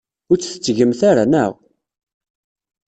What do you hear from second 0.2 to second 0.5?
Ur